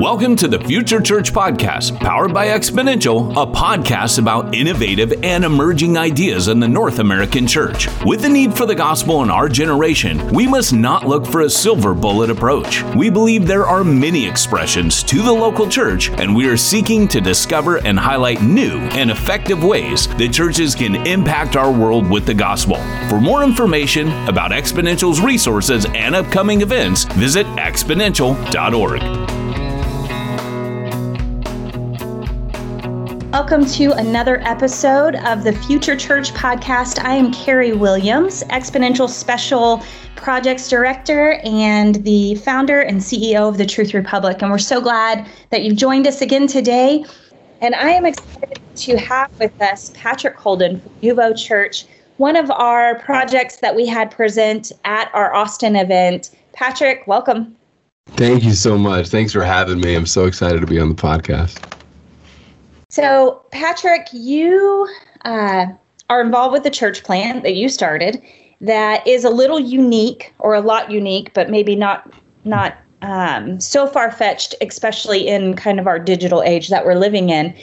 [0.00, 5.98] Welcome to the Future Church Podcast, powered by Exponential, a podcast about innovative and emerging
[5.98, 7.86] ideas in the North American church.
[8.02, 11.50] With the need for the gospel in our generation, we must not look for a
[11.50, 12.82] silver bullet approach.
[12.96, 17.20] We believe there are many expressions to the local church, and we are seeking to
[17.20, 22.32] discover and highlight new and effective ways that churches can impact our world with the
[22.32, 22.76] gospel.
[23.10, 29.19] For more information about Exponential's resources and upcoming events, visit exponential.org.
[33.32, 36.98] Welcome to another episode of the Future Church podcast.
[37.04, 39.84] I am Carrie Williams, Exponential Special
[40.16, 44.42] Projects Director and the founder and CEO of the Truth Republic.
[44.42, 47.04] And we're so glad that you've joined us again today.
[47.60, 52.50] And I am excited to have with us Patrick Holden from Nuvo Church, one of
[52.50, 56.30] our projects that we had present at our Austin event.
[56.52, 57.54] Patrick, welcome.
[58.08, 59.06] Thank you so much.
[59.06, 59.94] Thanks for having me.
[59.94, 61.79] I'm so excited to be on the podcast.
[62.90, 64.88] So, Patrick, you
[65.24, 65.66] uh,
[66.08, 68.20] are involved with the church plant that you started
[68.60, 72.12] that is a little unique or a lot unique, but maybe not
[72.44, 77.30] not um, so far fetched, especially in kind of our digital age that we're living
[77.30, 77.54] in.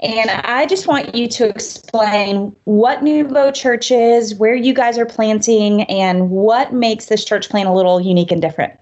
[0.00, 5.06] And I just want you to explain what Nuvo Church is, where you guys are
[5.06, 8.78] planting, and what makes this church plan a little unique and different.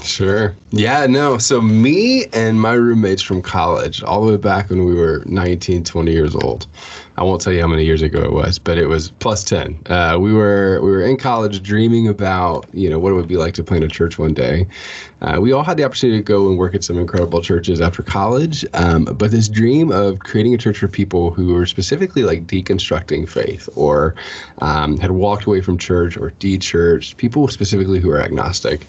[0.00, 0.54] Sure.
[0.70, 1.38] Yeah, no.
[1.38, 5.84] So me and my roommates from college, all the way back when we were 19,
[5.84, 6.66] 20 years old.
[7.16, 9.82] I won't tell you how many years ago it was, but it was plus 10.
[9.86, 13.36] Uh, we were we were in college dreaming about, you know, what it would be
[13.36, 14.66] like to plant a church one day.
[15.20, 18.02] Uh, we all had the opportunity to go and work at some incredible churches after
[18.02, 22.46] college, um, but this dream of creating a church for people who were specifically like
[22.46, 24.16] deconstructing faith or
[24.58, 28.84] um, had walked away from church or de-churched, people specifically who are agnostic,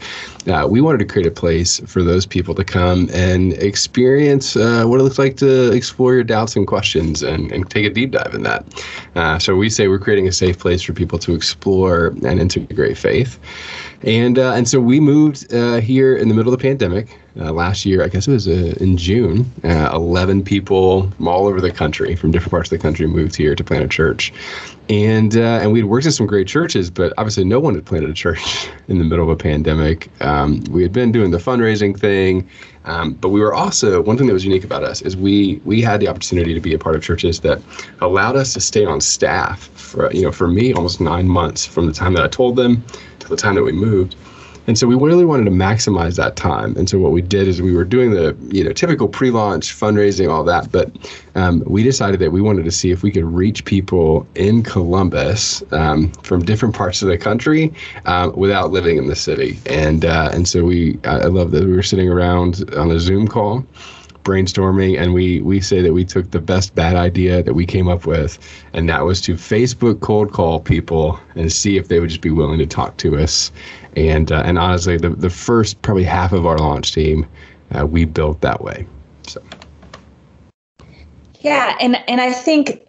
[0.48, 4.86] uh, we wanted to create a place for those people to come and experience uh,
[4.86, 8.13] what it looks like to explore your doubts and questions and, and take a deep
[8.14, 8.64] dive in that.
[9.16, 12.98] Uh, so we say we're creating a safe place for people to explore and integrate
[12.98, 13.40] faith
[14.04, 17.54] and uh, and so we moved uh, here in the middle of the pandemic uh,
[17.54, 18.04] last year.
[18.04, 19.50] I guess it was uh, in June.
[19.64, 23.36] Uh, eleven people from all over the country, from different parts of the country, moved
[23.36, 24.34] here to plant a church,
[24.90, 28.14] and and we'd worked in some great churches, but obviously no one had planted a
[28.14, 30.10] church in the middle of a pandemic.
[30.22, 32.50] Um, we had been doing the fundraising thing.
[32.86, 35.82] Um, but we were also one thing that was unique about us is we we
[35.82, 37.62] had the opportunity to be a part of churches that
[38.02, 41.86] allowed us to stay on staff for you know for me almost nine months from
[41.86, 42.84] the time that I told them
[43.20, 44.16] to the time that we moved.
[44.66, 46.76] And so we really wanted to maximize that time.
[46.78, 50.30] And so what we did is we were doing the you know typical pre-launch fundraising,
[50.30, 50.92] all that, but
[51.36, 55.64] um, we decided that we wanted to see if we could reach people in Columbus
[55.72, 57.74] um, from different parts of the country
[58.06, 59.60] uh, without living in the city.
[59.66, 63.28] And uh, and so we I love that we were sitting around on a Zoom
[63.28, 63.66] call
[64.24, 67.88] brainstorming and we we say that we took the best bad idea that we came
[67.88, 68.40] up with
[68.72, 72.32] and that was to facebook cold call people and see if they would just be
[72.32, 73.52] willing to talk to us
[73.96, 77.26] and uh, and honestly the, the first probably half of our launch team
[77.78, 78.86] uh, we built that way
[79.28, 79.42] so
[81.40, 82.86] yeah and and i think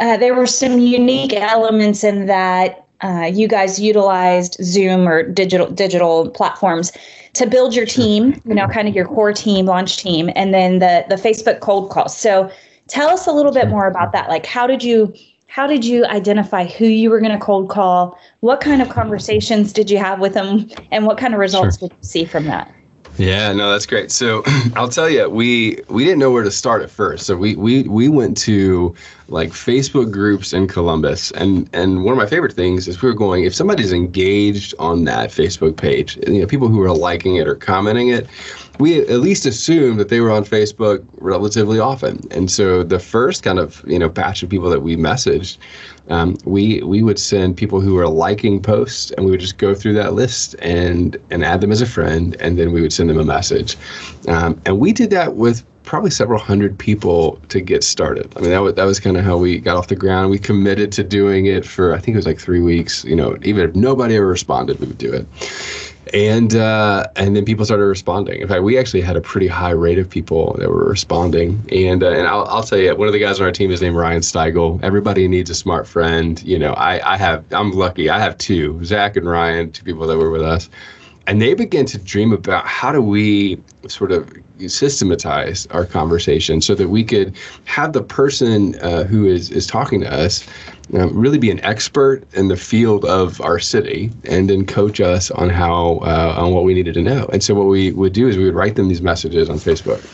[0.00, 5.70] uh, there were some unique elements in that uh, you guys utilized zoom or digital
[5.70, 6.92] digital platforms
[7.34, 10.78] to build your team, you know, kind of your core team, launch team, and then
[10.78, 12.16] the the Facebook cold calls.
[12.16, 12.50] So
[12.86, 14.28] tell us a little bit more about that.
[14.28, 15.12] Like how did you
[15.54, 18.18] how did you identify who you were going to cold call?
[18.40, 21.90] What kind of conversations did you have with them and what kind of results sure.
[21.90, 22.74] did you see from that?
[23.18, 24.10] Yeah, no, that's great.
[24.10, 24.42] So
[24.74, 27.24] I'll tell you, we we didn't know where to start at first.
[27.24, 28.96] So we we we went to
[29.28, 33.14] like Facebook groups in Columbus, and and one of my favorite things is we were
[33.14, 37.46] going if somebody's engaged on that Facebook page, you know, people who are liking it
[37.46, 38.26] or commenting it,
[38.78, 42.20] we at least assumed that they were on Facebook relatively often.
[42.30, 45.58] And so the first kind of you know batch of people that we messaged,
[46.08, 49.74] um, we we would send people who were liking posts, and we would just go
[49.74, 53.10] through that list and and add them as a friend, and then we would send
[53.10, 53.76] them a message.
[54.28, 58.32] Um, and we did that with probably several hundred people to get started.
[58.36, 60.30] I mean, that was that was kind of how we got off the ground.
[60.30, 63.04] We committed to doing it for I think it was like three weeks.
[63.04, 65.26] You know, even if nobody ever responded, we would do it
[66.14, 68.40] and uh, and then people started responding.
[68.40, 71.62] In fact, we actually had a pretty high rate of people that were responding.
[71.72, 73.82] And uh, and I'll, I'll tell you, one of the guys on our team is
[73.82, 74.82] named Ryan Steigel.
[74.82, 76.40] Everybody needs a smart friend.
[76.42, 78.08] You know, I I have I'm lucky.
[78.08, 80.70] I have two, Zach and Ryan, two people that were with us.
[81.26, 84.30] And they began to dream about how do we sort of
[84.66, 87.34] systematize our conversation so that we could
[87.64, 90.46] have the person uh, who is is talking to us
[90.94, 95.30] um, really be an expert in the field of our city and then coach us
[95.32, 97.28] on how uh, on what we needed to know.
[97.32, 100.04] And so what we would do is we would write them these messages on Facebook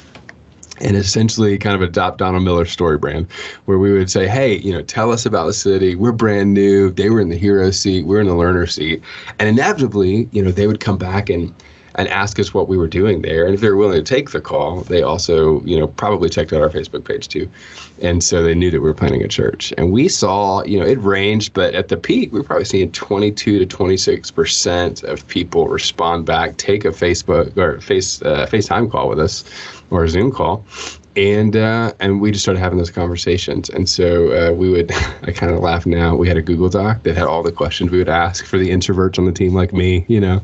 [0.80, 3.30] and essentially kind of adopt Donald Miller's StoryBrand,
[3.66, 5.94] where we would say, hey, you know, tell us about the city.
[5.94, 6.90] We're brand new.
[6.90, 8.06] They were in the hero seat.
[8.06, 9.02] We're in the learner seat.
[9.38, 11.54] And inevitably, you know, they would come back and
[11.96, 13.44] and ask us what we were doing there.
[13.44, 16.52] And if they were willing to take the call, they also, you know, probably checked
[16.52, 17.48] out our Facebook page too.
[18.02, 19.72] And so they knew that we were planning a church.
[19.76, 22.92] And we saw, you know, it ranged, but at the peak, we were probably seeing
[22.92, 29.08] 22 to 26% of people respond back, take a Facebook or face uh, FaceTime call
[29.08, 29.44] with us
[29.90, 30.64] or a Zoom call
[31.16, 33.68] and uh, and we just started having those conversations.
[33.68, 34.92] And so uh, we would,
[35.22, 36.14] I kind of laugh now.
[36.14, 38.70] We had a Google Doc that had all the questions we would ask for the
[38.70, 40.40] introverts on the team, like me, you know,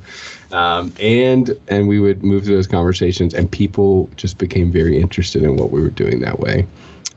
[0.53, 5.43] um, and and we would move through those conversations, and people just became very interested
[5.43, 6.67] in what we were doing that way.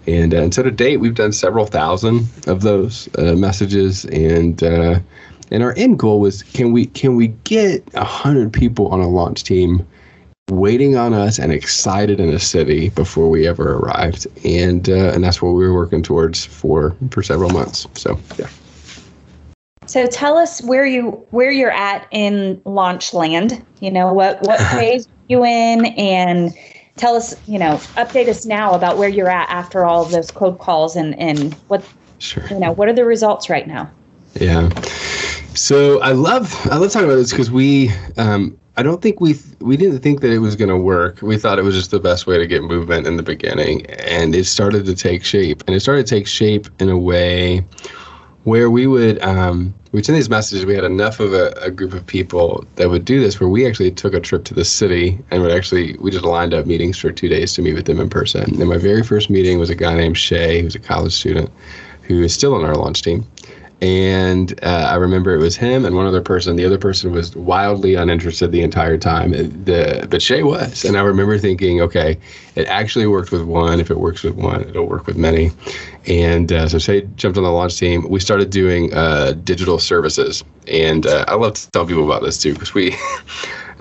[0.08, 4.64] And, uh, and so to date, we've done several thousand of those uh, messages, and
[4.64, 5.00] uh,
[5.52, 9.08] and our end goal was can we can we get a hundred people on a
[9.08, 9.86] launch team
[10.50, 15.24] waiting on us and excited in a city before we ever arrived, and uh, and
[15.24, 17.88] that's what we were working towards for for several months.
[17.94, 18.50] So yeah.
[19.86, 23.66] So tell us where you where you're at in launch land.
[23.80, 26.54] You know what what phase you in, and
[26.98, 30.32] tell us you know update us now about where you're at after all of those
[30.32, 31.84] cold calls and and what
[32.20, 32.46] sure.
[32.50, 33.90] you know what are the results right now.
[34.36, 34.70] Yeah.
[35.56, 39.36] So I love I love talking about this because we um, I don't think we
[39.60, 41.22] we didn't think that it was going to work.
[41.22, 44.34] We thought it was just the best way to get movement in the beginning, and
[44.34, 45.66] it started to take shape.
[45.68, 47.66] And it started to take shape in a way
[48.46, 50.66] where we would um, we'd send these messages.
[50.66, 53.68] We had enough of a, a, group of people that would do this, where we
[53.68, 56.98] actually took a trip to the city and would actually we just lined up meetings
[56.98, 58.44] for two days to meet with them in person.
[58.62, 61.50] And my very first meeting was a guy named Shay, who's a college student,
[62.04, 63.28] who is still on our launch team
[63.82, 66.58] and uh, I remember it was him and one other person.
[66.58, 69.32] The other person was wildly uninterested the entire time.
[69.32, 72.18] The but Shay was, and I remember thinking, okay,
[72.56, 73.80] it actually worked with one.
[73.80, 75.52] If it works with one, it'll work with many.
[76.08, 78.08] And uh, so Shay jumped on the launch team.
[78.10, 82.38] We started doing uh, digital services, and uh, I love to tell people about this
[82.42, 82.96] too because we.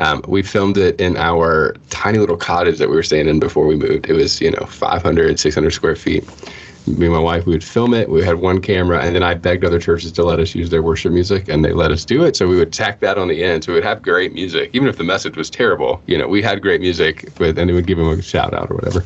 [0.00, 3.66] Um, we filmed it in our tiny little cottage that we were staying in before
[3.66, 4.08] we moved.
[4.08, 6.22] It was, you know, 500, 600 square feet
[6.96, 8.08] me and my wife, we would film it.
[8.08, 10.82] We had one camera, and then I begged other churches to let us use their
[10.82, 12.36] worship music, and they let us do it.
[12.36, 13.64] So we would tack that on the end.
[13.64, 16.02] So we would have great music, even if the message was terrible.
[16.06, 18.70] You know, we had great music, but and it would give them a shout out
[18.70, 19.04] or whatever.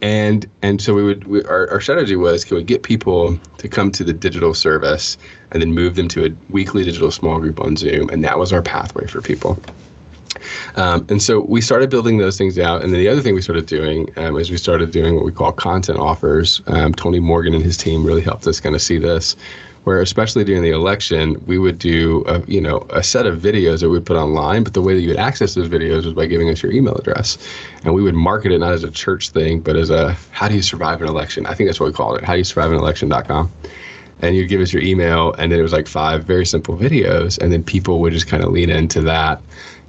[0.00, 3.68] And and so we would we, our our strategy was can we get people to
[3.68, 5.18] come to the digital service
[5.50, 8.52] and then move them to a weekly digital small group on Zoom, and that was
[8.52, 9.60] our pathway for people.
[10.76, 12.82] Um, and so we started building those things out.
[12.82, 15.32] And then the other thing we started doing um, is we started doing what we
[15.32, 16.62] call content offers.
[16.66, 19.36] Um, Tony Morgan and his team really helped us kind of see this.
[19.84, 23.80] Where especially during the election, we would do a, you know a set of videos
[23.80, 26.26] that we put online, but the way that you would access those videos was by
[26.26, 27.38] giving us your email address,
[27.84, 30.54] and we would market it not as a church thing, but as a how do
[30.54, 31.46] you survive an election?
[31.46, 32.24] I think that's what we called it.
[32.24, 33.50] How do you survive an election.com
[34.20, 37.38] and you'd give us your email and then it was like five very simple videos
[37.38, 39.40] and then people would just kind of lean into that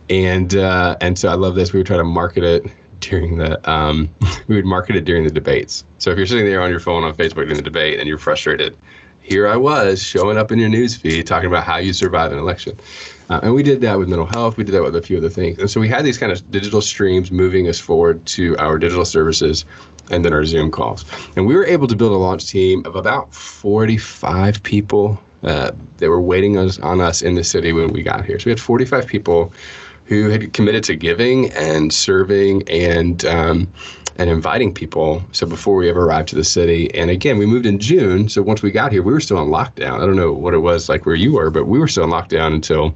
[0.10, 1.74] and uh, and so I love this.
[1.74, 2.66] We would try to market it
[3.00, 4.14] during the um,
[4.48, 5.86] we would market it during the debates.
[5.98, 8.18] So if you're sitting there on your phone on Facebook during the debate and you're
[8.18, 8.78] frustrated,
[9.22, 12.40] here I was showing up in your news feed talking about how you survive an
[12.40, 12.78] election.
[13.30, 14.58] Uh, and we did that with mental health.
[14.58, 15.60] We did that with a few other things.
[15.60, 19.06] And so we had these kind of digital streams moving us forward to our digital
[19.06, 19.66] services
[20.10, 21.06] and then our Zoom calls.
[21.36, 26.10] And we were able to build a launch team of about 45 people uh, that
[26.10, 28.40] were waiting us, on us in the city when we got here.
[28.40, 29.54] So we had 45 people
[30.10, 33.72] who had committed to giving and serving and um,
[34.18, 35.24] and inviting people.
[35.32, 38.28] So before we ever arrived to the city, and again, we moved in June.
[38.28, 40.02] So once we got here, we were still on lockdown.
[40.02, 42.10] I don't know what it was like where you were, but we were still in
[42.10, 42.94] lockdown until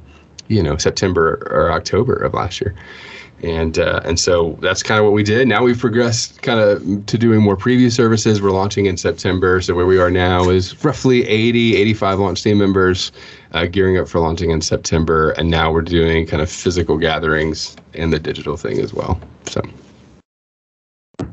[0.48, 2.74] you know September or October of last year.
[3.44, 5.46] And uh, and so that's kind of what we did.
[5.46, 8.42] Now we've progressed kind of to doing more preview services.
[8.42, 9.60] We're launching in September.
[9.60, 13.12] So where we are now is roughly 80, 85 launch team members
[13.54, 17.76] uh, gearing up for launching in September, and now we're doing kind of physical gatherings
[17.94, 19.18] and the digital thing as well.
[19.44, 19.62] So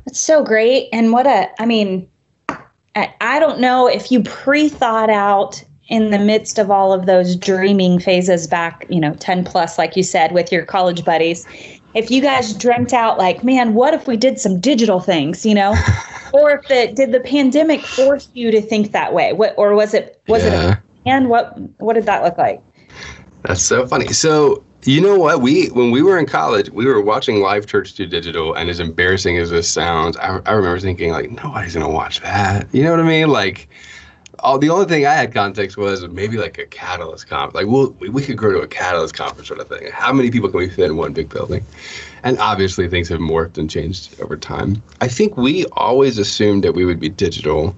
[0.05, 2.07] that's so great, and what a I mean,
[2.95, 7.35] I, I don't know if you pre-thought out in the midst of all of those
[7.35, 11.45] dreaming phases back, you know, 10 plus, like you said, with your college buddies.
[11.93, 15.53] If you guys dreamt out, like, man, what if we did some digital things, you
[15.53, 15.75] know?
[16.33, 19.33] or if the did the pandemic force you to think that way?
[19.33, 20.69] What or was it was yeah.
[20.69, 22.62] it a and what what did that look like?
[23.43, 24.13] That's so funny.
[24.13, 25.41] So You know what?
[25.41, 29.38] We when we were in college, we were watching Life.Church do digital, and as embarrassing
[29.38, 32.67] as this sounds, I, I remember thinking like, nobody's gonna watch that.
[32.74, 33.29] You know what I mean?
[33.29, 33.70] Like,
[34.39, 37.53] all the only thing I had context was maybe like a catalyst conference.
[37.53, 39.91] Like, we'll, we we could grow to a catalyst conference sort of thing.
[39.91, 41.63] How many people can we fit in one big building?
[42.24, 44.81] And obviously, things have morphed and changed over time.
[45.00, 47.75] I think we always assumed that we would be digital.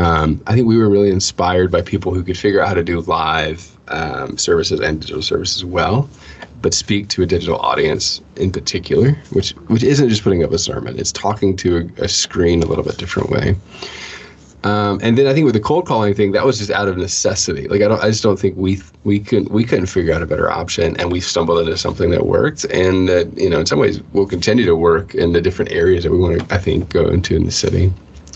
[0.00, 2.82] Um, I think we were really inspired by people who could figure out how to
[2.82, 6.08] do live um, services and digital services well
[6.62, 10.58] but speak to a digital audience in particular, which which isn't just putting up a
[10.58, 10.98] sermon.
[10.98, 13.56] It's talking to a, a screen a little bit different way.
[14.62, 16.98] Um, and then I think with the cold calling thing, that was just out of
[16.98, 17.66] necessity.
[17.66, 20.26] Like I don't, I just don't think we we couldn't we couldn't figure out a
[20.26, 23.78] better option, and we stumbled into something that worked, and that you know in some
[23.78, 26.90] ways will continue to work in the different areas that we want to I think
[26.90, 27.92] go into in the city.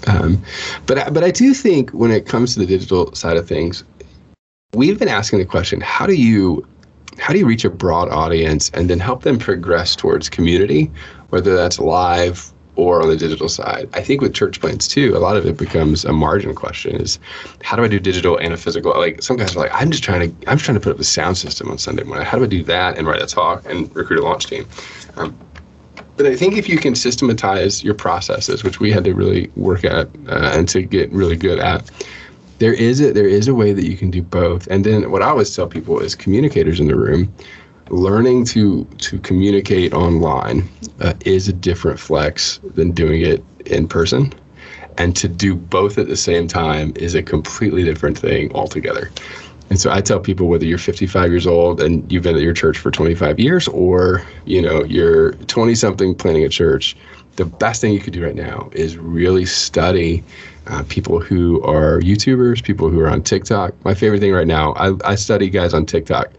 [0.06, 0.42] Um,
[0.86, 3.84] but but I do think when it comes to the digital side of things,
[4.74, 6.66] we've been asking the question: How do you
[7.18, 10.90] how do you reach a broad audience and then help them progress towards community,
[11.30, 13.88] whether that's live or on the digital side?
[13.94, 17.18] I think with church plants too, a lot of it becomes a margin question: is
[17.62, 18.92] how do I do digital and a physical?
[18.92, 20.98] Like some guys are like, I'm just trying to I'm just trying to put up
[20.98, 22.26] a sound system on Sunday morning.
[22.26, 24.66] How do I do that and write a talk and recruit a launch team?
[25.16, 25.38] Um,
[26.16, 29.84] but I think if you can systematize your processes, which we had to really work
[29.84, 31.90] at uh, and to get really good at,
[32.58, 34.66] there is a there is a way that you can do both.
[34.68, 37.32] And then what I always tell people is communicators in the room,
[37.90, 40.68] learning to to communicate online
[41.00, 44.32] uh, is a different flex than doing it in person.
[44.96, 49.10] And to do both at the same time is a completely different thing altogether.
[49.70, 52.52] And so I tell people whether you're 55 years old and you've been at your
[52.52, 56.96] church for 25 years or, you know, you're 20 something planning a church,
[57.36, 60.22] the best thing you could do right now is really study
[60.66, 63.74] uh, people who are YouTubers, people who are on TikTok.
[63.84, 66.30] My favorite thing right now, I, I study guys on TikTok,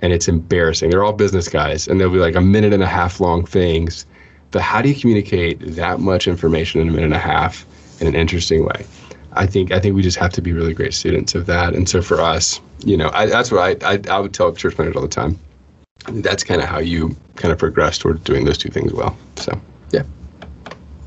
[0.00, 0.90] and it's embarrassing.
[0.90, 4.04] They're all business guys, and they'll be like a minute and a half long things.
[4.50, 7.64] But how do you communicate that much information in a minute and a half
[8.00, 8.84] in an interesting way?
[9.34, 11.74] I think I think we just have to be really great students of that.
[11.74, 14.74] And so for us, you know, I, that's what I, I I would tell church
[14.74, 15.38] planners all the time.
[16.08, 19.16] That's kind of how you kind of progress towards doing those two things well.
[19.36, 19.58] So
[19.90, 20.02] yeah.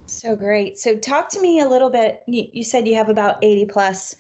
[0.08, 0.77] So great.
[0.77, 2.24] So talk to me a little bit.
[2.27, 4.15] You, you said you have about 80 plus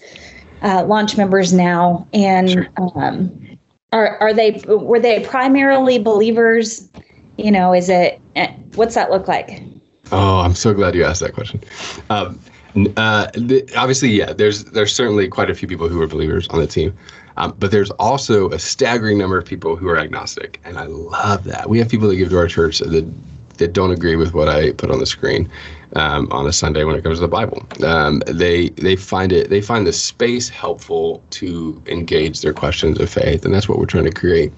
[0.61, 2.67] uh, launch members now, and sure.
[2.95, 3.57] um,
[3.93, 6.89] are are they were they primarily believers?
[7.37, 9.63] You know, is it eh, what's that look like?
[10.11, 11.61] Oh, I'm so glad you asked that question.
[12.09, 12.39] Um,
[12.75, 16.59] uh, the, obviously, yeah, there's there's certainly quite a few people who are believers on
[16.59, 16.95] the team.
[17.37, 21.43] Um, but there's also a staggering number of people who are agnostic, and I love
[21.45, 21.69] that.
[21.69, 23.13] We have people that give to our church that
[23.57, 25.49] that don't agree with what I put on the screen
[25.95, 27.65] um, on a Sunday when it comes to the Bible.
[27.85, 33.09] Um, they they find it they find the space helpful to engage their questions of
[33.09, 34.51] faith, and that's what we're trying to create.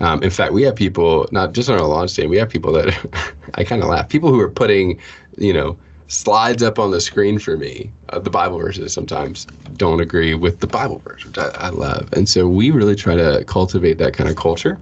[0.00, 2.28] Um, in fact, we have people not just on our launch team.
[2.28, 4.08] We have people that I kind of laugh.
[4.08, 5.00] People who are putting,
[5.38, 5.76] you know
[6.12, 7.90] slides up on the screen for me.
[8.10, 12.12] Uh, the Bible verses sometimes don't agree with the Bible verse, which I, I, love.
[12.12, 14.78] And so we really try to cultivate that kind of culture.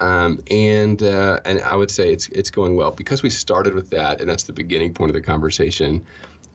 [0.00, 3.90] Um, and uh, and I would say it's it's going well because we started with
[3.90, 6.04] that, and that's the beginning point of the conversation.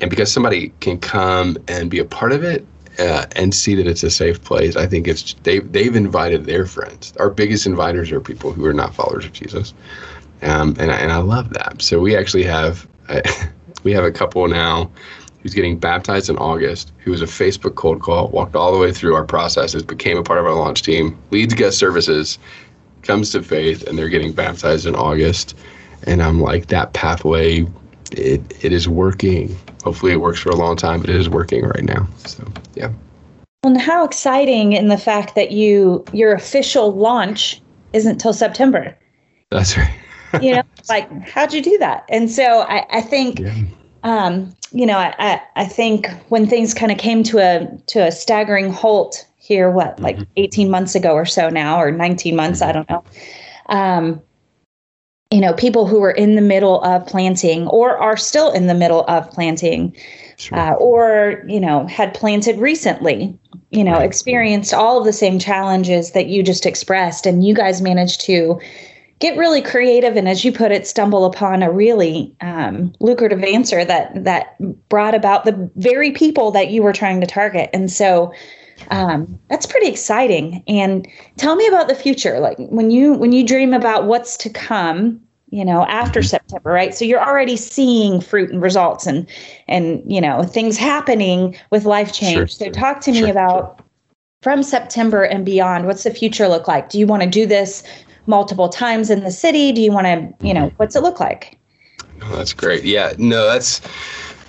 [0.01, 2.65] And because somebody can come and be a part of it
[3.00, 6.65] uh, and see that it's a safe place, I think it's they they've invited their
[6.65, 7.13] friends.
[7.19, 9.75] Our biggest inviters are people who are not followers of Jesus,
[10.41, 11.83] um, and and I love that.
[11.83, 12.88] So we actually have.
[13.84, 14.89] we have a couple now
[15.41, 18.91] who's getting baptized in August, who was a Facebook cold call, walked all the way
[18.91, 22.39] through our processes, became a part of our launch team, leads guest services,
[23.03, 25.55] comes to faith, and they're getting baptized in August.
[26.03, 27.65] And I'm like, that pathway,
[28.12, 29.57] it it is working.
[29.84, 32.07] Hopefully, it works for a long time, but it is working right now.
[32.25, 32.91] So, yeah.
[33.63, 37.62] Well, and how exciting in the fact that you your official launch
[37.93, 38.98] isn't till September.
[39.50, 39.93] That's right.
[40.41, 42.05] You know, like how'd you do that?
[42.10, 43.53] And so I, I think yeah
[44.03, 48.12] um, you know, I, I think when things kind of came to a to a
[48.12, 50.03] staggering halt here, what mm-hmm.
[50.03, 53.03] like 18 months ago or so now, or 19 months, I don't know.
[53.67, 54.22] Um,
[55.31, 58.74] you know, people who were in the middle of planting or are still in the
[58.74, 59.93] middle of planting,
[60.38, 60.57] sure.
[60.57, 63.38] uh, or you know, had planted recently,
[63.72, 64.05] you know, right.
[64.05, 68.60] experienced all of the same challenges that you just expressed, and you guys managed to
[69.19, 73.83] get really creative and as you put it stumble upon a really um, lucrative answer
[73.83, 74.55] that that
[74.89, 77.69] brought about the very people that you were trying to target.
[77.74, 78.33] And so
[78.91, 80.63] um, that's pretty exciting.
[80.67, 81.07] And
[81.38, 82.39] tell me about the future.
[82.39, 86.27] Like when you when you dream about what's to come you know after mm-hmm.
[86.27, 86.93] september right?
[86.93, 89.27] So you're already seeing fruit and results and
[89.67, 92.36] and you know things happening with life change.
[92.36, 93.86] Sure, so talk to me about sure.
[94.43, 96.89] from september and beyond what's the future look like?
[96.89, 97.83] Do you want to do this
[98.27, 99.72] multiple times in the city?
[99.72, 100.75] Do you want to, you know, mm-hmm.
[100.77, 101.57] what's it look like?
[102.24, 102.84] Oh, that's great.
[102.84, 103.81] Yeah, no, that's,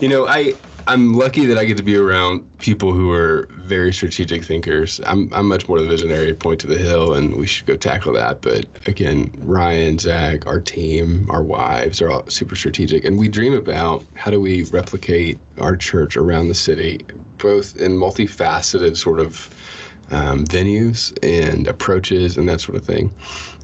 [0.00, 0.54] you know, I,
[0.86, 5.02] I'm lucky that I get to be around people who are very strategic thinkers.
[5.04, 8.14] I'm, I'm much more the visionary, point to the hill, and we should go tackle
[8.14, 8.40] that.
[8.40, 13.52] But again, Ryan, Zach, our team, our wives are all super strategic, and we dream
[13.52, 17.04] about how do we replicate our church around the city,
[17.36, 19.54] both in multifaceted sort of
[20.10, 23.12] um, venues and approaches and that sort of thing.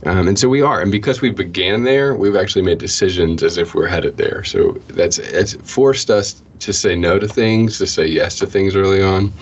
[0.05, 0.81] Um, and so we are.
[0.81, 4.45] And because we began there, we've actually made decisions as if we're headed there.
[4.45, 8.77] So that's it's forced us to say no to things, to say yes to things
[8.77, 9.33] early on.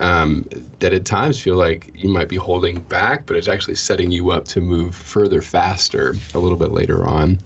[0.00, 4.12] Um, that at times feel like you might be holding back, but it's actually setting
[4.12, 7.38] you up to move further faster a little bit later on.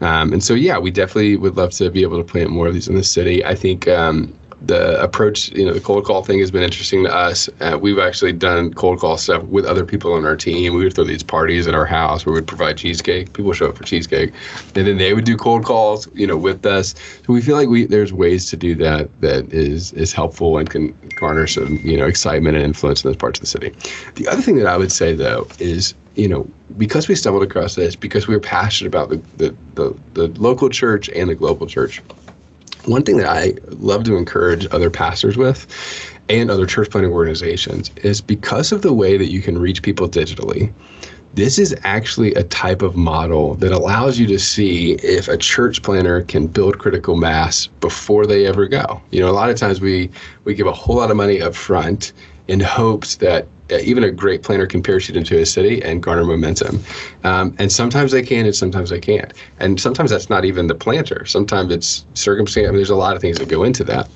[0.00, 2.74] Um, and so, yeah, we definitely would love to be able to plant more of
[2.74, 3.44] these in the city.
[3.44, 7.14] I think um, the approach, you know, the cold call thing has been interesting to
[7.14, 7.48] us.
[7.60, 10.74] Uh, we've actually done cold call stuff with other people on our team.
[10.74, 13.32] We would throw these parties at our house where we'd provide cheesecake.
[13.32, 14.32] People show up for cheesecake,
[14.74, 16.94] and then they would do cold calls, you know, with us.
[17.26, 20.68] So we feel like we there's ways to do that that is is helpful and
[20.68, 23.74] can garner some you know excitement and influence in those parts of the city.
[24.16, 27.76] The other thing that I would say though is you know, because we stumbled across
[27.76, 31.66] this, because we were passionate about the, the, the, the, local church and the global
[31.66, 32.02] church,
[32.84, 35.66] one thing that I love to encourage other pastors with
[36.28, 40.08] and other church planting organizations is because of the way that you can reach people
[40.08, 40.72] digitally,
[41.34, 45.82] this is actually a type of model that allows you to see if a church
[45.82, 49.00] planner can build critical mass before they ever go.
[49.10, 50.10] You know, a lot of times we
[50.44, 52.12] we give a whole lot of money up front
[52.48, 56.82] in hopes that even a great planter can parachute into a city and garner momentum.
[57.24, 59.32] Um, and sometimes they can, and sometimes they can't.
[59.58, 61.24] And sometimes that's not even the planter.
[61.26, 62.66] Sometimes it's circumstance.
[62.66, 64.08] I mean, there's a lot of things that go into that.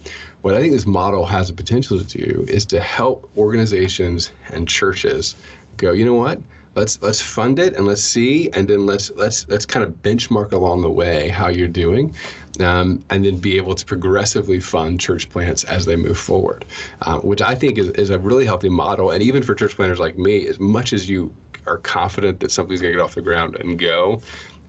[0.43, 4.69] What I think this model has the potential to do is to help organizations and
[4.69, 5.37] churches
[5.77, 5.93] go.
[5.93, 6.41] You know what?
[6.75, 10.53] let's let's fund it and let's see and then let's let's let's kind of benchmark
[10.53, 12.15] along the way how you're doing
[12.61, 16.65] um, and then be able to progressively fund church plants as they move forward
[17.03, 19.11] uh, which i think is, is a really healthy model.
[19.11, 21.35] And even for church planters like me as much as you
[21.67, 24.21] are confident that something's going to get off the ground and go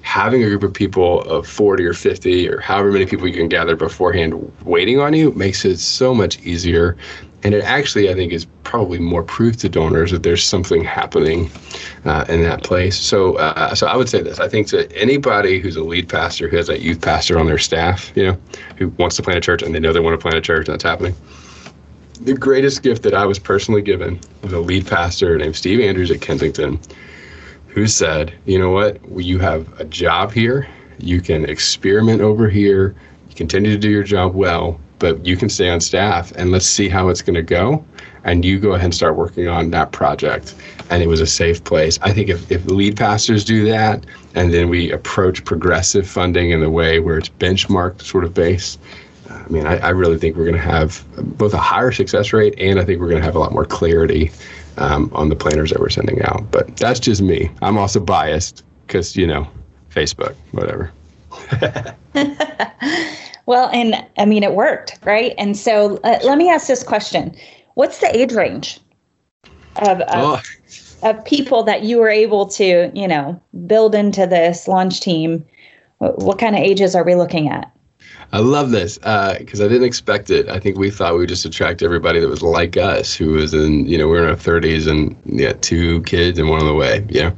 [0.02, 3.48] having a group of people of 40 or 50 or however many people you can
[3.48, 6.96] gather beforehand waiting on you makes it so much easier
[7.42, 11.50] and it actually, I think, is probably more proof to donors that there's something happening
[12.04, 12.96] uh, in that place.
[12.96, 16.48] So, uh, so I would say this: I think that anybody who's a lead pastor,
[16.48, 18.38] who has a youth pastor on their staff, you know,
[18.78, 20.68] who wants to plant a church and they know they want to plant a church,
[20.68, 21.14] and that's happening.
[22.22, 26.10] The greatest gift that I was personally given was a lead pastor named Steve Andrews
[26.10, 26.80] at Kensington,
[27.68, 28.98] who said, "You know what?
[29.16, 30.66] You have a job here.
[30.98, 32.94] You can experiment over here.
[33.28, 36.66] You continue to do your job well." But you can stay on staff and let's
[36.66, 37.84] see how it's going to go.
[38.24, 40.54] And you go ahead and start working on that project.
[40.90, 41.98] And it was a safe place.
[42.02, 44.04] I think if, if lead pastors do that,
[44.34, 48.78] and then we approach progressive funding in the way where it's benchmarked sort of base,
[49.30, 51.04] I mean, I, I really think we're going to have
[51.38, 53.64] both a higher success rate and I think we're going to have a lot more
[53.64, 54.32] clarity
[54.76, 56.50] um, on the planners that we're sending out.
[56.50, 57.50] But that's just me.
[57.62, 59.46] I'm also biased because, you know,
[59.90, 60.90] Facebook, whatever.
[63.46, 65.34] Well, and I mean, it worked, right?
[65.38, 67.34] And so uh, let me ask this question
[67.74, 68.80] What's the age range
[69.76, 70.42] of, of, oh.
[71.02, 75.44] of, people that you were able to, you know, build into this launch team?
[75.98, 77.70] What, what kind of ages are we looking at?
[78.32, 80.48] I love this because uh, I didn't expect it.
[80.48, 83.54] I think we thought we would just attract everybody that was like us, who was
[83.54, 86.66] in, you know, we are in our 30s and yeah, two kids and one on
[86.66, 87.04] the way.
[87.08, 87.36] You know,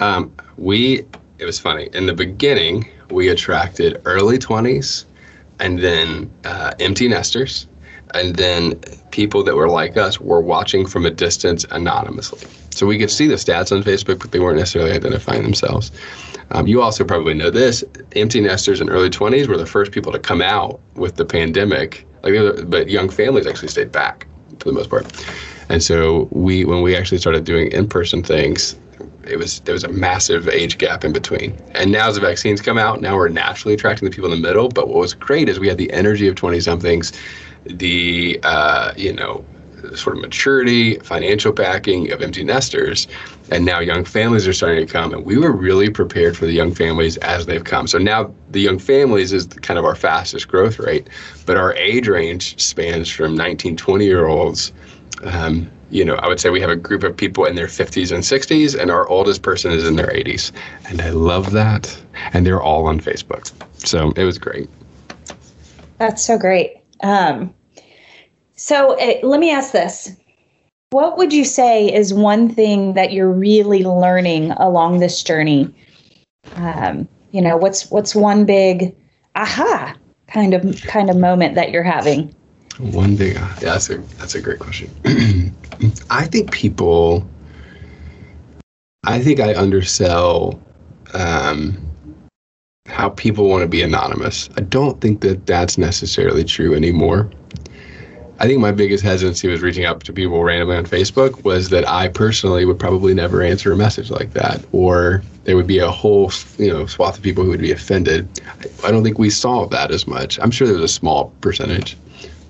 [0.00, 1.04] um, we
[1.38, 2.88] it was funny in the beginning.
[3.10, 5.04] We attracted early 20s
[5.58, 7.66] and then uh, empty nesters,
[8.14, 8.78] and then
[9.10, 12.40] people that were like us were watching from a distance anonymously.
[12.70, 15.92] So we could see the stats on Facebook, but they weren't necessarily identifying themselves.
[16.50, 17.84] Um, you also probably know this:
[18.16, 22.06] empty nesters in early 20s were the first people to come out with the pandemic.
[22.22, 22.34] Like,
[22.68, 24.26] but young families actually stayed back
[24.58, 25.06] for the most part.
[25.68, 28.76] And so we, when we actually started doing in-person things,
[29.24, 31.56] it was there was a massive age gap in between.
[31.74, 34.48] And now as the vaccines come out, now we're naturally attracting the people in the
[34.48, 34.68] middle.
[34.68, 37.12] But what was great is we had the energy of 20 somethings,
[37.64, 39.44] the uh, you know
[39.94, 43.08] sort of maturity, financial backing of empty nesters,
[43.50, 45.12] and now young families are starting to come.
[45.12, 47.86] And we were really prepared for the young families as they've come.
[47.86, 51.08] So now the young families is kind of our fastest growth rate,
[51.46, 54.72] but our age range spans from 19, 20 year olds.
[55.24, 58.10] Um, you know, I would say we have a group of people in their 50s
[58.12, 60.50] and 60s, and our oldest person is in their 80s.
[60.88, 62.02] And I love that.
[62.32, 63.52] And they're all on Facebook.
[63.86, 64.70] So it was great.
[65.98, 66.78] That's so great.
[67.02, 67.52] Um,
[68.56, 70.16] so uh, let me ask this
[70.90, 75.74] what would you say is one thing that you're really learning along this journey?
[76.56, 78.94] Um, you know, what's what's one big
[79.34, 79.94] aha
[80.26, 82.34] kind of kind of moment that you're having?
[82.78, 84.90] One big yeah, that's a that's a great question.
[86.10, 87.26] I think people
[89.04, 90.60] I think I undersell
[91.12, 91.76] um,
[92.86, 94.48] how people want to be anonymous.
[94.56, 97.28] I don't think that that's necessarily true anymore.
[98.38, 101.88] I think my biggest hesitancy was reaching out to people randomly on Facebook was that
[101.88, 105.90] I personally would probably never answer a message like that, or there would be a
[105.90, 108.28] whole you know swath of people who would be offended.
[108.84, 110.38] I don't think we saw that as much.
[110.40, 111.96] I'm sure there was a small percentage.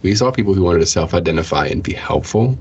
[0.02, 2.58] We saw people who wanted to self-identify and be helpful.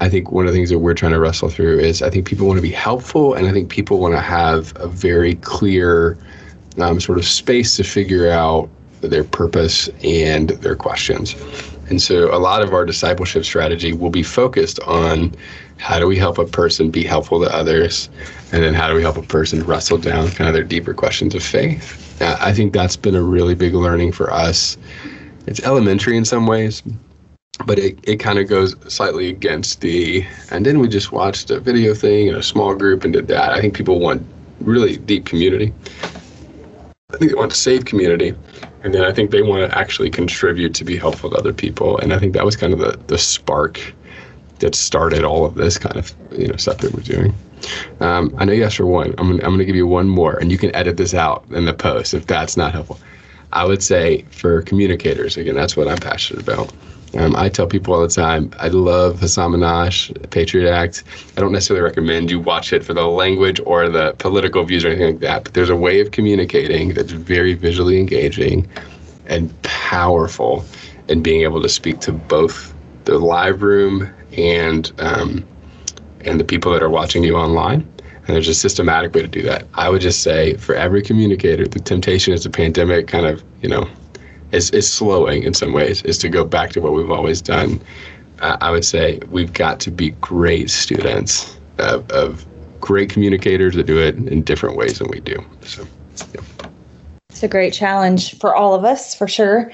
[0.00, 2.26] I think one of the things that we're trying to wrestle through is I think
[2.26, 6.18] people want to be helpful, and I think people want to have a very clear
[6.78, 8.68] um, sort of space to figure out
[9.00, 11.34] their purpose and their questions.
[11.88, 15.34] And so a lot of our discipleship strategy will be focused on
[15.76, 18.08] how do we help a person be helpful to others?
[18.52, 21.34] And then how do we help a person wrestle down kind of their deeper questions
[21.34, 22.00] of faith?
[22.22, 24.78] Uh, I think that's been a really big learning for us.
[25.46, 26.82] It's elementary in some ways,
[27.66, 31.60] but it, it kind of goes slightly against the, and then we just watched a
[31.60, 33.52] video thing in a small group and did that.
[33.52, 34.26] I think people want
[34.60, 35.72] really deep community.
[37.12, 38.34] I think they want to save community
[38.84, 41.98] and then I think they want to actually contribute to be helpful to other people.
[41.98, 43.80] And I think that was kind of the, the spark
[44.58, 47.34] that started all of this kind of you know stuff that we're doing.
[48.00, 49.14] Um, I know you asked for one.
[49.16, 51.64] I'm, going I'm to give you one more, and you can edit this out in
[51.64, 53.00] the post if that's not helpful.
[53.54, 56.72] I would say for communicators, again, that's what I'm passionate about.
[57.16, 61.04] Um, I tell people all the time, I love Hasan Minhaj, Patriot Act.
[61.36, 64.88] I don't necessarily recommend you watch it for the language or the political views or
[64.88, 68.68] anything like that, but there's a way of communicating that's very visually engaging
[69.26, 70.64] and powerful
[71.08, 75.46] in being able to speak to both the live room and um,
[76.22, 77.88] and the people that are watching you online.
[78.26, 79.66] And there's a systematic way to do that.
[79.74, 83.68] I would just say for every communicator, the temptation is the pandemic kind of, you
[83.68, 83.86] know,
[84.52, 87.80] is, is slowing in some ways, is to go back to what we've always done.
[88.40, 92.46] Uh, I would say we've got to be great students of, of
[92.80, 95.44] great communicators that do it in different ways than we do.
[95.62, 95.86] So,
[96.34, 96.40] yeah.
[97.30, 99.72] It's a great challenge for all of us, for sure.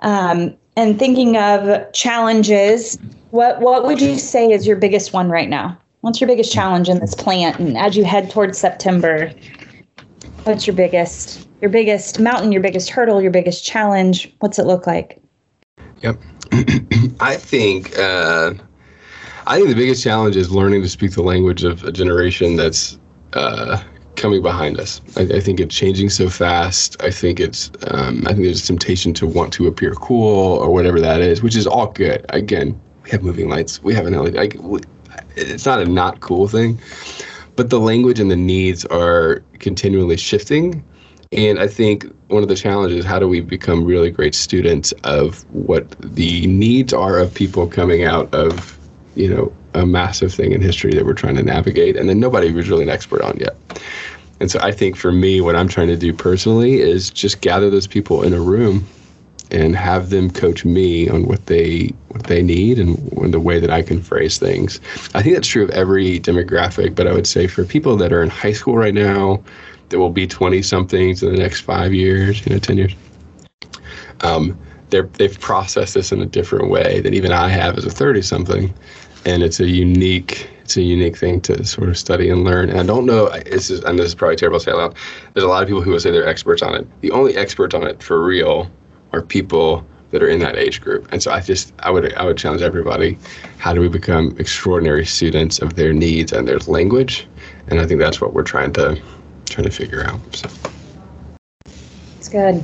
[0.00, 2.98] Um, and thinking of challenges,
[3.30, 5.78] what what would you say is your biggest one right now?
[6.00, 7.58] What's your biggest challenge in this plant?
[7.58, 9.32] And as you head towards September,
[10.44, 14.32] what's your biggest your biggest mountain, your biggest hurdle, your biggest challenge?
[14.38, 15.20] What's it look like?
[16.00, 16.18] Yep.
[17.20, 18.54] I think uh,
[19.46, 22.98] I think the biggest challenge is learning to speak the language of a generation that's
[23.34, 23.82] uh,
[24.16, 25.02] coming behind us.
[25.16, 27.00] I, I, think it's changing so fast.
[27.02, 30.70] I think it's um, I think there's a temptation to want to appear cool or
[30.70, 32.24] whatever that is, which is all good.
[32.30, 33.82] Again, we have moving lights.
[33.82, 34.34] We have an LED.
[34.34, 34.56] Like,
[35.36, 36.78] it's not a not cool thing,
[37.56, 40.84] but the language and the needs are continually shifting
[41.32, 45.44] and I think one of the challenges how do we become really great students of
[45.54, 48.76] what the needs are of people coming out of,
[49.14, 52.52] you know, a massive thing in history that we're trying to navigate and then nobody
[52.52, 53.56] was really an expert on yet.
[54.40, 57.70] And so I think for me, what I'm trying to do personally is just gather
[57.70, 58.84] those people in a room
[59.50, 63.58] and have them coach me on what they what they need and, and the way
[63.58, 64.80] that I can phrase things.
[65.14, 68.22] I think that's true of every demographic, but I would say for people that are
[68.22, 69.42] in high school right now,
[69.90, 72.94] that will be 20 somethings in the next five years, you know, 10 years.
[74.22, 74.58] Um,
[74.90, 78.22] they're, they've processed this in a different way than even I have as a 30
[78.22, 78.74] something.
[79.24, 82.70] And it's a unique, it's a unique thing to sort of study and learn.
[82.70, 84.96] And I don't know, this is, and this is probably terrible to say out loud.
[85.34, 86.86] There's a lot of people who will say they're experts on it.
[87.02, 88.70] The only experts on it for real
[89.12, 91.08] are people that are in that age group.
[91.12, 93.18] And so I just I would I would challenge everybody,
[93.58, 97.26] how do we become extraordinary students of their needs and their language?
[97.68, 99.00] And I think that's what we're trying to
[99.46, 100.20] trying to figure out.
[100.34, 100.48] So
[102.18, 102.62] it's good.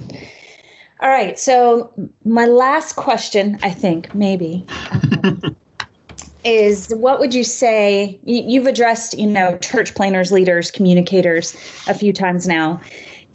[1.00, 1.38] All right.
[1.38, 1.92] So
[2.24, 4.66] my last question, I think maybe.
[5.22, 5.56] Um,
[6.44, 11.54] is what would you say you've addressed you know church planners leaders communicators
[11.88, 12.80] a few times now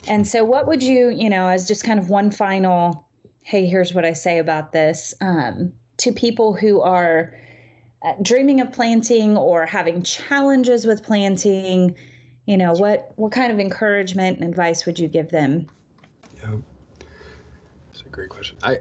[0.08, 3.08] and so what would you you know as just kind of one final
[3.44, 7.38] hey here's what i say about this um, to people who are
[8.04, 11.96] uh, dreaming of planting or having challenges with planting
[12.48, 15.68] you know what what kind of encouragement and advice would you give them?
[16.38, 16.60] Yeah
[17.92, 18.58] that's a great question.
[18.64, 18.80] I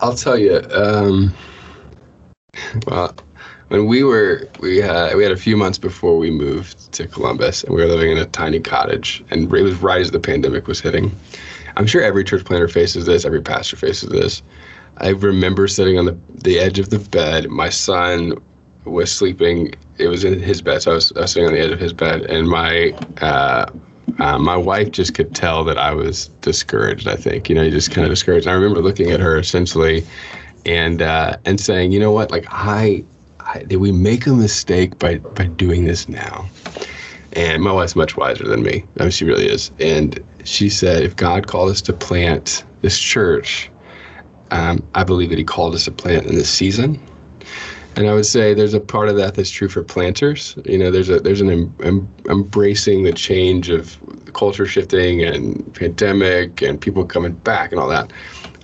[0.00, 1.34] i'll tell you um
[2.86, 3.14] well
[3.68, 7.64] when we were we had we had a few months before we moved to columbus
[7.64, 10.66] and we were living in a tiny cottage and it was right as the pandemic
[10.66, 11.10] was hitting
[11.76, 14.42] i'm sure every church planter faces this every pastor faces this
[14.98, 18.34] i remember sitting on the, the edge of the bed my son
[18.86, 19.74] was sleeping.
[19.98, 21.80] It was in his bed, so I was, I was sitting on the edge of
[21.80, 23.66] his bed, and my uh,
[24.18, 27.08] uh, my wife just could tell that I was discouraged.
[27.08, 28.46] I think you know, just kind of discouraged.
[28.46, 30.06] And I remember looking at her essentially,
[30.64, 33.04] and uh, and saying, you know what, like I,
[33.66, 36.48] Did we make a mistake by by doing this now?
[37.32, 38.84] And my wife's much wiser than me.
[38.98, 39.70] I mean, she really is.
[39.78, 43.70] And she said, if God called us to plant this church,
[44.50, 46.98] um, I believe that He called us to plant in this season
[47.96, 50.54] and I would say there's a part of that that's true for planters.
[50.66, 53.98] You know, there's a there's an em, em, embracing the change of
[54.34, 58.12] culture shifting and pandemic and people coming back and all that.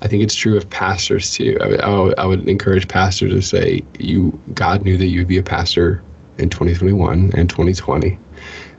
[0.03, 1.57] I think it's true of pastors too.
[1.61, 5.43] I would, I would encourage pastors to say, "You, God knew that you'd be a
[5.43, 6.03] pastor
[6.39, 8.19] in 2021 and 2020."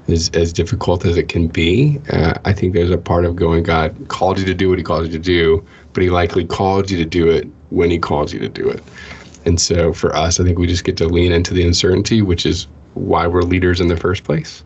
[0.09, 3.63] As, as difficult as it can be, uh, I think there's a part of going,
[3.63, 6.91] God called you to do what He called you to do, but He likely called
[6.91, 8.83] you to do it when He called you to do it.
[9.45, 12.45] And so for us, I think we just get to lean into the uncertainty, which
[12.45, 14.61] is why we're leaders in the first place,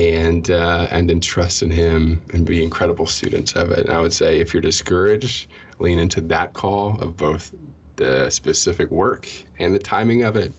[0.00, 3.80] and uh, and then trust in Him and be incredible students of it.
[3.80, 7.54] And I would say if you're discouraged, lean into that call of both
[7.96, 10.52] the specific work and the timing of it,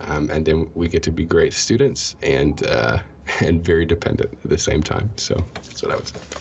[0.00, 3.02] um, and then we get to be great students and uh,
[3.40, 5.16] and very dependent at the same time.
[5.16, 6.40] So that's what I would say.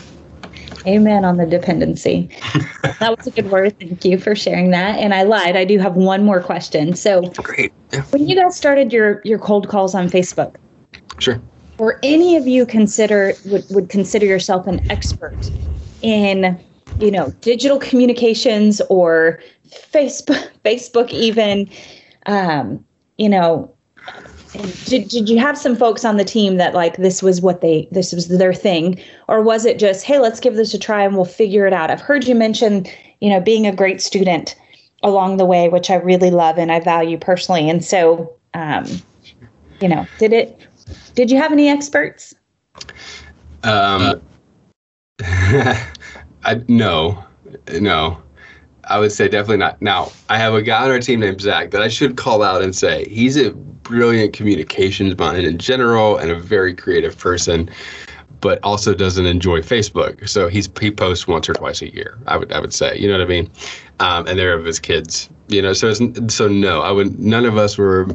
[0.85, 2.29] Amen on the dependency.
[2.99, 3.79] that was a good word.
[3.79, 4.99] Thank you for sharing that.
[4.99, 5.55] And I lied.
[5.55, 6.93] I do have one more question.
[6.93, 7.71] So great.
[7.93, 8.01] Yeah.
[8.11, 10.57] When you guys started your your cold calls on Facebook,
[11.19, 11.41] sure.
[11.77, 15.49] Or any of you consider would, would consider yourself an expert
[16.01, 16.59] in,
[16.99, 21.69] you know, digital communications or Facebook Facebook even
[22.25, 22.83] um,
[23.17, 23.73] you know,
[24.85, 27.87] did, did you have some folks on the team that like this was what they
[27.91, 28.99] this was their thing?
[29.27, 31.89] Or was it just hey let's give this a try and we'll figure it out.
[31.89, 32.85] I've heard you mention
[33.19, 34.55] you know being a great student
[35.01, 37.69] along the way which i really love and i value personally.
[37.69, 38.85] And so um,
[39.81, 40.67] you know did it
[41.15, 42.35] did you have any experts
[43.63, 44.21] um
[45.21, 47.23] i no
[47.79, 48.17] no
[48.85, 49.81] I would say definitely not.
[49.81, 52.61] Now, I have a guy on our team named Zach that I should call out
[52.61, 57.69] and say he's a brilliant communications mind in general and a very creative person,
[58.41, 60.27] but also doesn't enjoy Facebook.
[60.27, 62.17] So he's he posts once or twice a year.
[62.27, 63.49] I would I would say, you know what I mean?
[63.99, 65.73] Um, and they're of his kids, you know.
[65.73, 67.17] So so no, I would.
[67.19, 68.05] None of us were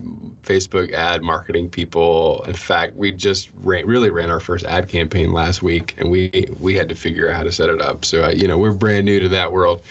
[0.43, 2.43] Facebook ad marketing people.
[2.45, 6.47] In fact, we just ran, really ran our first ad campaign last week, and we
[6.59, 8.05] we had to figure out how to set it up.
[8.05, 9.83] So you know, we're brand new to that world.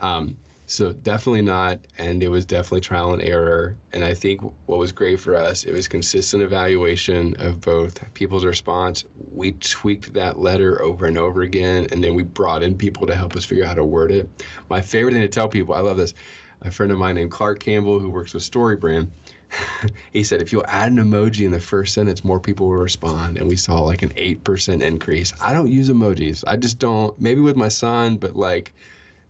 [0.00, 0.36] Um,
[0.68, 3.76] so definitely not, and it was definitely trial and error.
[3.92, 8.44] And I think what was great for us, it was consistent evaluation of both people's
[8.44, 9.04] response.
[9.30, 13.14] We tweaked that letter over and over again, and then we brought in people to
[13.14, 14.28] help us figure out how to word it.
[14.68, 16.14] My favorite thing to tell people, I love this.
[16.62, 19.10] A friend of mine named Clark Campbell, who works with StoryBrand,
[20.12, 23.38] he said if you'll add an emoji in the first sentence, more people will respond.
[23.38, 25.38] And we saw like an 8% increase.
[25.40, 26.44] I don't use emojis.
[26.46, 28.72] I just don't, maybe with my son, but like,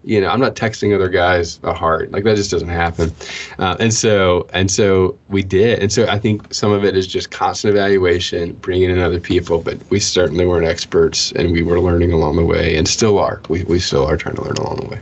[0.04, 2.12] you know, I'm not texting other guys a heart.
[2.12, 3.12] Like that just doesn't happen.
[3.58, 5.80] Uh, and so, and so we did.
[5.80, 9.60] And so I think some of it is just constant evaluation, bringing in other people.
[9.60, 13.42] But we certainly weren't experts, and we were learning along the way, and still are.
[13.48, 15.00] We we still are trying to learn along the way.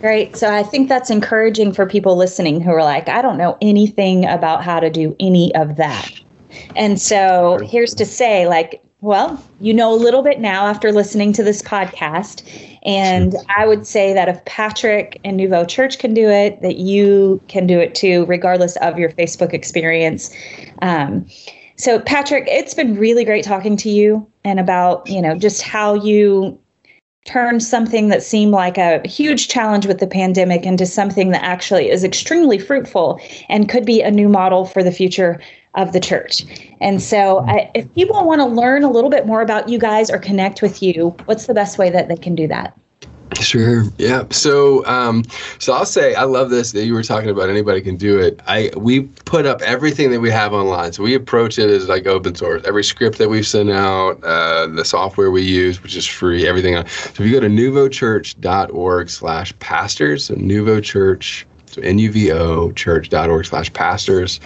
[0.00, 0.36] Great.
[0.36, 4.26] So I think that's encouraging for people listening who are like, I don't know anything
[4.26, 6.10] about how to do any of that.
[6.74, 11.32] And so here's to say, like, well, you know a little bit now after listening
[11.34, 12.42] to this podcast.
[12.84, 17.40] And I would say that if Patrick and Nuvo Church can do it, that you
[17.48, 20.30] can do it too, regardless of your Facebook experience.
[20.82, 21.26] Um,
[21.76, 25.94] so, Patrick, it's been really great talking to you and about, you know, just how
[25.94, 26.58] you
[27.26, 31.90] turned something that seemed like a huge challenge with the pandemic into something that actually
[31.90, 35.40] is extremely fruitful and could be a new model for the future
[35.74, 36.44] of the church.
[36.80, 37.50] And so, mm-hmm.
[37.50, 40.62] I, if people want to learn a little bit more about you guys or connect
[40.62, 42.76] with you, what's the best way that they can do that?
[43.40, 43.84] Sure.
[43.98, 44.24] Yeah.
[44.30, 45.24] So, um,
[45.58, 47.50] so I'll say I love this that you were talking about.
[47.50, 48.40] Anybody can do it.
[48.46, 50.92] I we put up everything that we have online.
[50.92, 52.62] So we approach it as like open source.
[52.64, 56.74] Every script that we've sent out, uh, the software we use, which is free, everything.
[56.86, 62.72] So if you go to nuvochurch.org/slash pastors, so Nuvo Church, so N U V O
[62.72, 64.40] church.org/slash pastors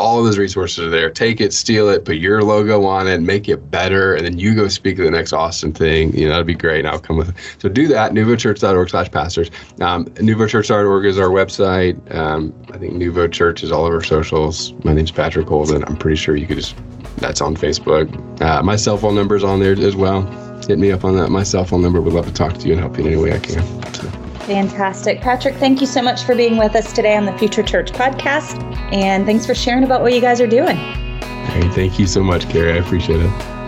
[0.00, 1.10] all of those resources are there.
[1.10, 4.54] Take it, steal it, put your logo on it, make it better, and then you
[4.54, 6.16] go speak of the next awesome thing.
[6.16, 6.80] You know, that'd be great.
[6.80, 7.34] And I'll come with it.
[7.58, 9.50] So do that, nuvochurch.org slash pastors.
[9.80, 12.14] Um, nuvochurch.org is our website.
[12.14, 14.72] Um, I think Nuvo Church is all of our socials.
[14.84, 15.84] My name's Patrick Holden.
[15.84, 16.74] I'm pretty sure you could just,
[17.18, 18.40] that's on Facebook.
[18.40, 20.22] Uh, my cell phone number is on there as well.
[20.66, 21.28] Hit me up on that.
[21.28, 22.00] My cell phone number.
[22.00, 23.62] Would love to talk to you and help you in any way I can.
[23.94, 24.19] So.
[24.50, 25.20] Fantastic.
[25.20, 28.60] Patrick, thank you so much for being with us today on the Future Church podcast.
[28.92, 30.74] And thanks for sharing about what you guys are doing.
[30.76, 32.72] Hey, thank you so much, Carrie.
[32.72, 33.59] I appreciate it.